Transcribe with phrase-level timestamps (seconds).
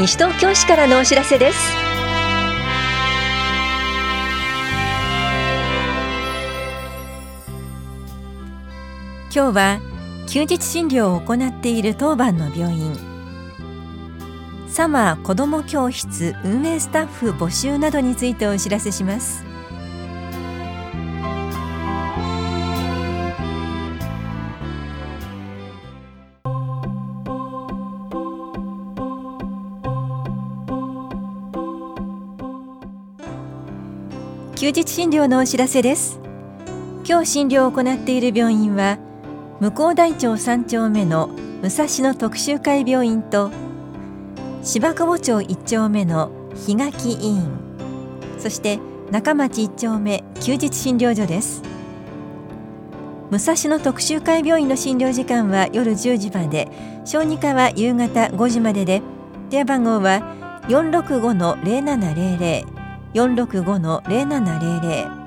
[0.00, 1.58] 西東京市からのお知らせです。
[9.30, 9.80] 今日は
[10.26, 12.96] 休日診療を行っている当番の病院。
[14.68, 19.49] サマー子ども教室運営スタッフ募集などについてお知らせします。
[34.60, 36.20] 休日診療のお知らせです。
[37.08, 38.98] 今日診療を行っている病院は
[39.58, 41.28] 向こう大町3丁目の
[41.62, 43.50] 武蔵野特集会病院と
[44.62, 46.30] 芝久保町1丁目の
[46.66, 47.48] 檜垣医院
[48.38, 48.78] そして
[49.10, 51.62] 中町1丁目休日診療所です。
[53.30, 56.68] 武蔵野特集会病院の診療時間は夜10時まで
[57.06, 59.00] 小児科は夕方5時までで
[59.48, 60.20] 電話番号は
[60.68, 62.79] 465-0700
[63.14, 65.20] 465-0700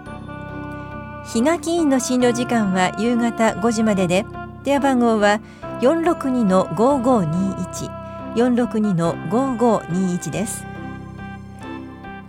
[1.25, 4.25] 檜垣院の診療時間は夕方5時までで
[4.63, 5.39] 電話番号は
[5.81, 8.03] 462-5521
[8.35, 10.65] 462-5521です。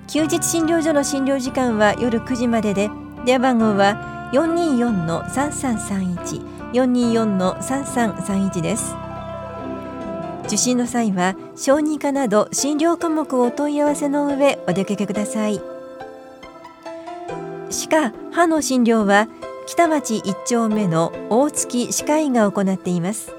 [0.07, 2.91] 休日診療所の診療時間は夜9時までで
[3.25, 8.95] 電話番号は424-3331 424-3331です。
[10.47, 15.61] 受診の際は小児科など診療科目をお問い合わせの上お出かけください。
[17.71, 19.29] 歯科・歯の診療は
[19.67, 23.33] 北町1丁目の大月歯科医が行っています。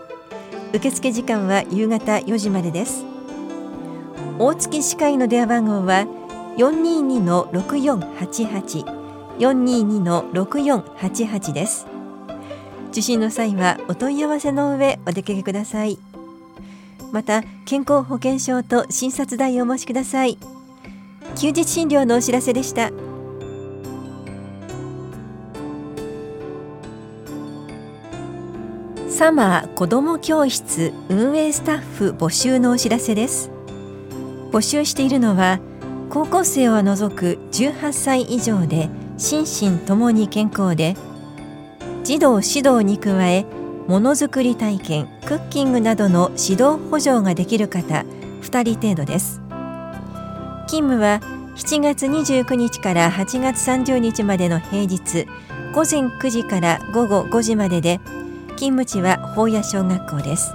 [0.73, 3.05] 受付時間は夕方4時までです。
[4.39, 6.07] 大月歯科医の電話番号は
[6.57, 9.05] 422-6488
[9.39, 11.85] 422-6488です。
[12.91, 15.99] 受診の際はお問い合わせの上お出かけください。
[17.11, 20.37] また健康保険証と診察代をお申しください。
[21.35, 22.91] 休日診療のお知らせでした。
[29.09, 33.49] サマー子ども教室運営スタッフ募集のお知らせです。
[34.51, 35.59] 募集しているのは
[36.09, 40.95] 高校生を除く18歳以上で心身ともに健康で
[42.03, 43.45] 児童指導に加え
[43.87, 48.03] ものづくり体験クッキングなどの指導補助ができる方
[48.41, 49.41] 2人程度です。
[50.67, 51.21] 勤務は
[51.55, 55.27] 7月29日から8月30日までの平日
[55.73, 57.99] 午前9時から午後5時までで
[58.57, 60.53] 勤務地は法屋小学校です。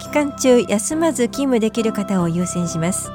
[0.00, 3.10] 期間中休まず勤務できる方を優先します。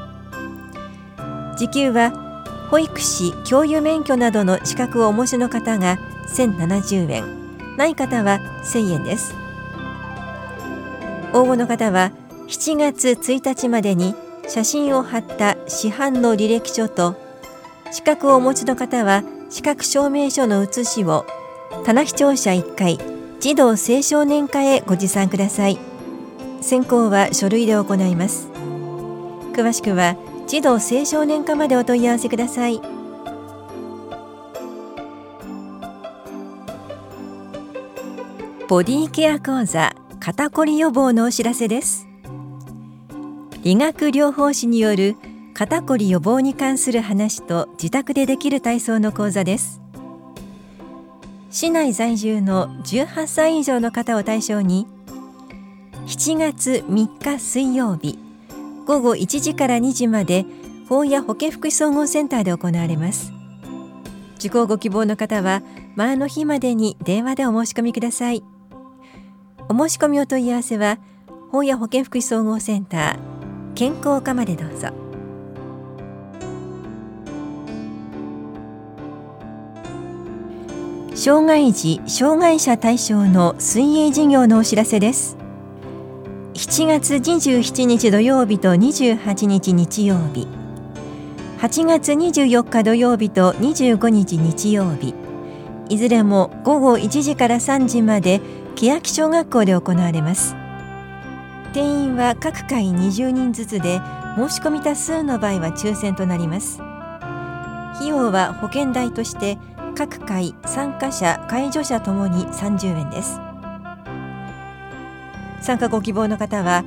[1.58, 2.12] 時給は
[2.72, 5.98] 保育士教諭免許などの資格をお持ちの方が
[6.30, 7.47] 1070円。
[7.78, 9.34] ない方は1000円です。
[11.34, 12.12] 応募の方は
[12.48, 14.16] 7月1日までに
[14.48, 17.16] 写真を貼った市販の履歴書と
[17.92, 21.26] 資格をお持ちの方は資格証明書の写しを
[21.86, 22.98] 棚視聴者1回
[23.40, 25.78] 児童青少年課へご持参ください。
[26.62, 28.50] 選考は書類で行います。
[29.54, 30.16] 詳しくは
[30.48, 32.97] 児童青少年課までお問い合わせください。
[38.70, 42.06] ボディケア講座肩こり予防のお知らせです。
[43.64, 45.16] 理学療法士による
[45.54, 49.80] 肩こり予防に関する話と自宅でできる体操の講座です。
[51.50, 54.86] 市内在住の18歳以上の方を対象に
[56.06, 58.20] 7月3日水曜日
[58.86, 60.46] 午後1時から2時まで
[60.90, 63.32] 法や保健福祉総合センターで行われます。
[64.40, 65.64] 受講ご希望の方は
[65.96, 68.44] 前の日までに電話でお申し込みください。
[69.70, 70.98] お申し込みお問い合わせは
[71.52, 74.88] 本屋保健福祉総合センター健康課までどうぞ。
[81.16, 85.36] 障害児・障害者対象の水泳事業のお知らせです。
[86.54, 90.48] 7月27日土曜日と28日日曜日。
[91.60, 95.14] 8月24日土曜日と25日日曜日。
[95.90, 98.40] いずれも午後1時から3時まで
[98.78, 100.56] 欅小学校で行われます。
[101.74, 104.00] 定員は各回20人ずつで
[104.38, 106.80] 申し込み多数の場合は抽選となります。
[107.96, 109.58] 費用は保険代として
[109.96, 113.40] 各回参加者介助者ともに30円です。
[115.60, 116.86] 参加ご希望の方は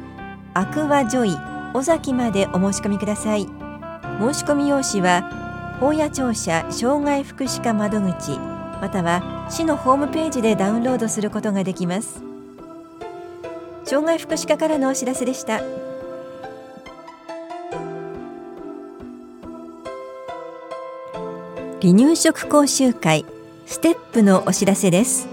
[0.54, 1.37] アクアジョイ
[1.75, 3.48] 尾崎までお申し込みください。
[4.20, 8.38] 申し込み用紙は法屋庁舎障害福祉課窓口
[8.80, 12.22] または市のホームページでダウンロードすることができます。
[13.84, 15.58] 障害福祉課からのお知らせでした。
[21.82, 23.24] 離乳食講習会
[23.66, 25.28] ステップのお知らせです。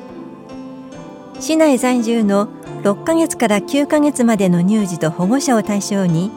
[1.40, 2.48] 市内在住の
[2.84, 6.32] 6ヶ月から9ヶ月までの乳児と保護者を対象に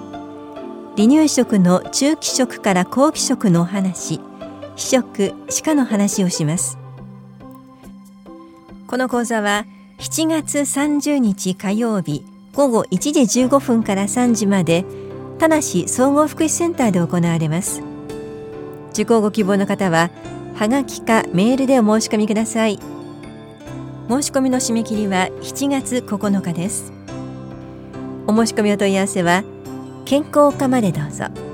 [0.97, 4.21] 離乳食の中期食から後期食のお話
[4.77, 6.80] 試食歯科の話をします。
[8.91, 9.67] この講座は
[9.99, 14.85] 7月30日火曜日午後1時15分から3時まで
[15.39, 17.85] 田梨総合福祉センターで行われます。
[18.93, 20.11] 受講ご希望の方は
[20.57, 22.81] はがきかメールでお申し込みください。
[24.09, 26.93] 申し込みの締め切りは7月9日です。
[28.27, 29.45] お申し込みお問い合わせは
[30.05, 31.50] 健康課までどうぞ。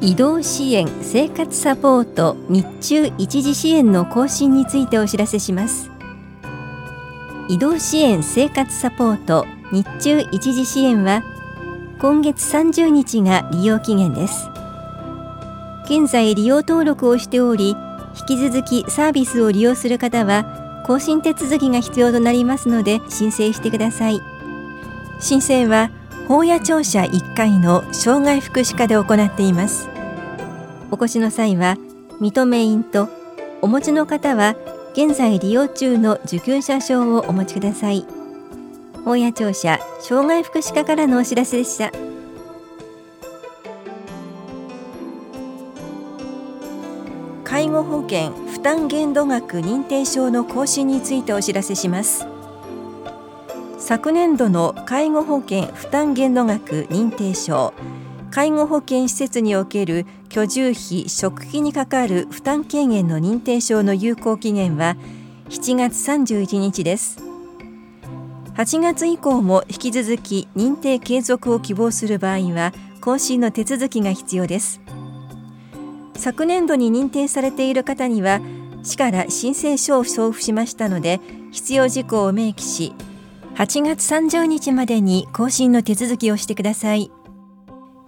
[0.00, 5.90] 移動支援生活サポート日中一時支援の更新についてお知らせします。
[7.48, 11.22] 移動支援生活サポート日中一時支援は
[12.00, 14.48] 今月30日が利用期限です。
[15.86, 17.76] 現在利用登録をしており
[18.28, 24.20] 引き続きサービスを利用する方は更新手続きが必要となりますので申請してください。
[25.20, 25.90] 申請は
[26.26, 29.88] 法屋庁舎1階の障害福祉課で行っています。
[30.90, 31.76] お越しの際は
[32.20, 33.08] 認め印と
[33.60, 34.56] お持ちの方は
[34.94, 38.06] 現在利用中の受給者証をお持ちください。
[39.04, 41.92] 大谷庁舎障害福祉課からのお知らせでした。
[47.44, 52.33] 介護保険負担限度額認定証の更新についてお知らせします。
[53.86, 57.74] 昨年度の介護保険負担限度額認定証。
[58.30, 64.96] 介護保険施設における居住費・食費にかかる負担軽減の認定証の有効期限は
[65.50, 67.18] 7月31日です。
[68.54, 72.72] 8月以降も引き続き認定継続を希望する場合は
[73.02, 74.80] 更新の手続きが必要です。
[76.16, 78.40] 昨年度に認定されている方には
[78.82, 81.20] 市から申請書を送付しましたので
[81.50, 82.94] 必要事項を明記し
[83.56, 87.12] 8月30日までに更新の手続きをしてください。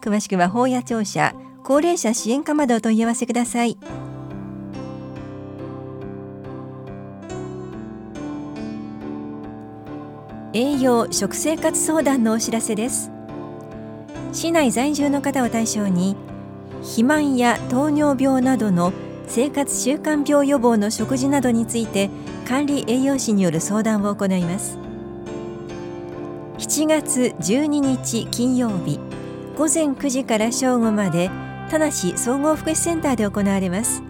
[0.02, 3.78] 詳しくは法屋庁舎高齢者支援課までお問い合わせください。
[10.52, 13.12] 栄養食生活相談のお知らせです。
[14.32, 16.16] 市内在住の方を対象に
[16.80, 18.92] 肥満や糖尿病などの
[19.28, 22.10] 生活習慣病予防の食事などについて
[22.48, 24.85] 管理栄養士による相談を行います。
[26.66, 28.98] 7月12日金曜日
[29.56, 31.30] 午前9時から正午まで
[31.70, 34.02] 田梨総合福祉センターで行われます。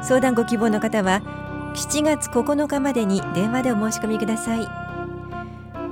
[0.00, 1.20] 相談ご希望の方は
[1.74, 4.68] 7月9日までに電話でお申し込みください。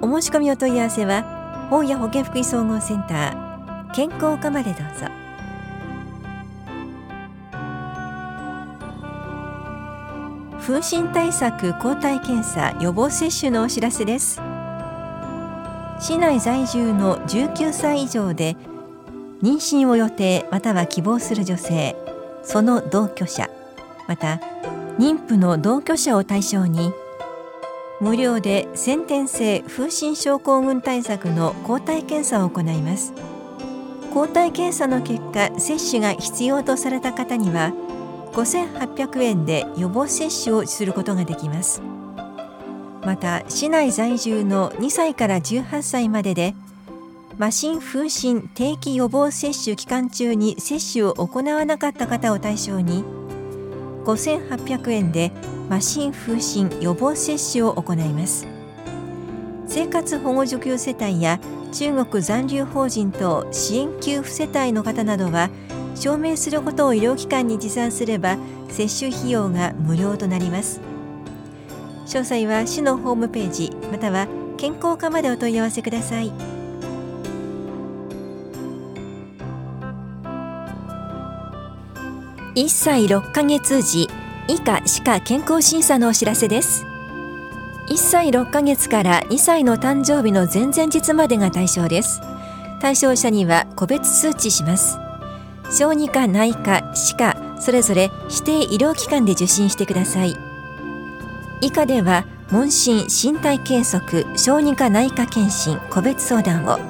[0.00, 5.08] お申し込みお問い合わせは本屋保健福祉総合センター健康課までどうぞ。
[10.61, 14.40] 風疹対策抗体検査予防接種のお知らせです。
[16.02, 18.56] 市内在住の19歳以上で
[19.40, 21.94] 妊娠を予定または希望する女性
[22.43, 23.49] その同居者
[24.08, 24.40] また
[24.99, 26.92] 妊婦の同居者を対象に
[28.00, 33.12] 無料で先天性風疹症候群対策の抗体検査を行います。
[34.12, 37.73] 抗体検査の結果接種が必要とされた方には
[38.32, 41.80] 5800円で予防接種をすることができます。
[43.04, 46.54] また市内在住の2歳から18歳までで
[47.38, 53.04] 麻疹風疹定期予防接種期間中に接種を行わなかった方を対象に
[54.04, 55.32] 5800円で
[55.68, 58.47] 麻疹風疹予防接種を行います。
[59.66, 61.40] 生活保護受給世帯や
[61.73, 65.49] 中国残留法人等支援給付世帯の方などは
[65.94, 68.37] 証明することを医療機関に持参すれば
[68.68, 70.91] 接種費用が無料となります。
[72.12, 74.28] 詳細は市のホームページまたは
[74.59, 76.31] 健康課までお問い合わせください。
[82.54, 84.11] 1歳6ヶ月時
[84.47, 86.85] 以下歯科健康審査のお知らせです。
[87.88, 92.21] 1歳6ヶ月から2歳の誕生日の前々日までが対象です。
[92.78, 94.99] 対象者には個別通知します。
[95.71, 100.51] 小児科内科歯科それぞれ指定医療機関で受診してください。
[101.62, 106.81] 以下では問診身体計測小児科内科検診個別相談を。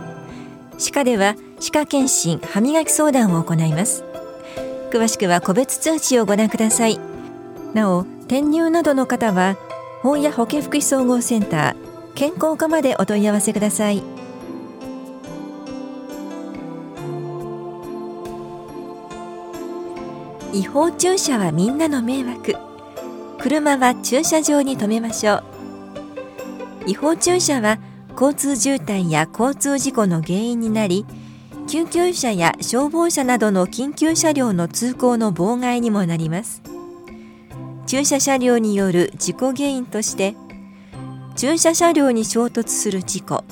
[0.78, 4.02] 歯科では歯科検診歯磨き相談を行います。
[4.90, 6.98] 詳しくは個別通知をご覧ください。
[7.74, 9.58] なお転入などの方は
[10.00, 14.02] 本屋保健福祉総合センター健康課までお問い合わせください。
[20.54, 22.71] 違法注射はみんなの迷惑。
[23.42, 25.44] 車は駐車場に停めましょう。
[26.86, 27.80] 違法駐車は
[28.12, 31.04] 交通渋滞や交通事故の原因になり
[31.66, 36.62] 救急車や消防車などの緊急車両の通行の妨害にもなります。
[37.86, 40.36] 駐車車両による事故原因として
[41.34, 43.42] 駐車車両に衝突する事故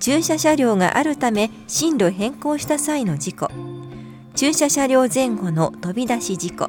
[0.00, 3.48] 駐車車両があるため進路変更した際の事故
[4.34, 6.68] 駐車車両前後の飛び出し事故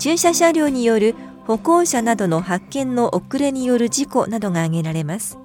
[0.00, 1.14] 駐車車両による
[1.46, 5.38] 歩行者などの発見の遅れによる事故などが挙げられます。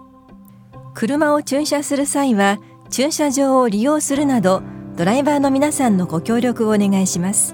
[0.94, 4.62] 車を駐車する際は駐車場を利用するなど
[4.96, 7.54] ドライバーの皆さんのご協力をお願いします。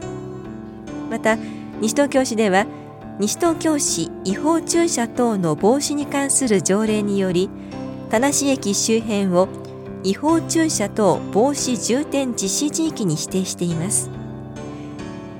[1.09, 1.37] また
[1.81, 2.65] 西東京市では
[3.19, 7.49] 西東京市違法駐車等の防止に関する条例により
[8.09, 9.47] 田無駅周辺を
[10.03, 14.22] 違法駐車等防止重点実施地域に指定しています。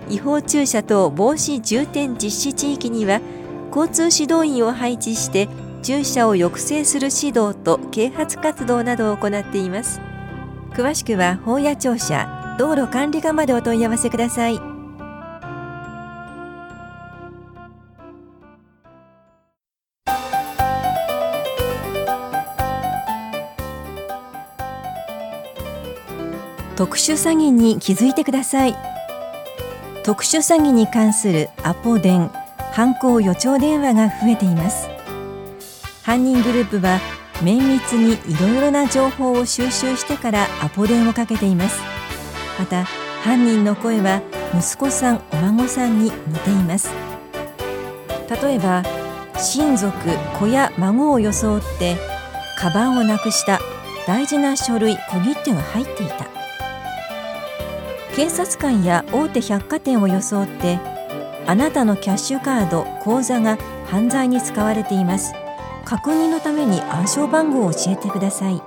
[0.10, 3.22] 違法駐車等防止重点実施地域には
[3.76, 5.48] 交通指導員を配置して
[5.82, 10.00] 駐車を抑制する指導と啓発活動などを行っています。
[10.72, 14.60] 詳しくは法や庁舎道路管理課までお問い合わせください。
[26.76, 28.93] 特殊詐欺に気づいてください。
[30.04, 32.30] 特殊詐欺に関するアポ電
[32.74, 34.90] 犯行予兆電話が増えています。
[36.04, 37.00] 犯人グループは
[37.42, 41.82] 綿密にいろいろな情報を収集してからアポ電をかけています。
[42.60, 42.84] また
[43.24, 44.22] 犯人の声は
[44.54, 46.90] 息子さんお孫さんに似ています。
[48.42, 48.84] 例えば
[49.38, 49.98] 親族
[50.38, 51.96] 子や孫を装って
[52.58, 53.62] カバンをなくした
[54.06, 56.43] 大事な書類小切手が入っていた。
[58.16, 60.80] 警察官や大手百貨店を装って
[61.48, 65.34] あなたのキャッシュカード口座が犯罪に使われています。
[65.84, 68.62] 確認のために暗証番号を教えてください。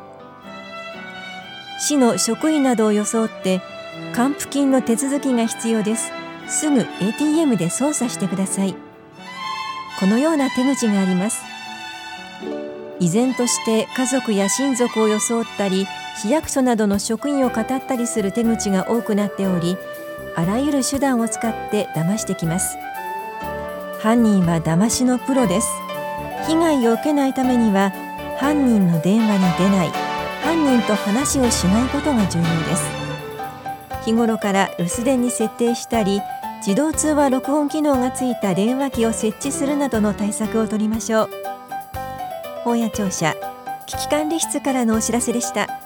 [1.79, 3.61] 市の職員などを装って
[4.15, 6.11] 還付金の手続きが必要です。
[6.49, 8.75] すぐ ATM で操作してください。
[10.01, 11.45] このような手口があります。
[12.99, 15.87] 依然として家族や親族を装ったり
[16.19, 19.77] 市役所などの職員を語ったりする手口が多くなっており
[20.35, 22.79] あらゆる手段を使って騙してきます。
[24.01, 25.69] 犯人は騙しのプロです。
[26.47, 27.93] 被害を受けないためには
[28.39, 29.91] 犯人の電話に出ない
[30.43, 32.85] 犯人と話をしないことが重要です。
[34.05, 36.21] 日頃から留守電に設定したり
[36.59, 41.31] 自動通話録音機能がついた電話機を設置するなどの対策を取りましょう。
[42.65, 43.35] 本屋庁舎
[43.87, 45.86] 危機管理室からのお知らせでした。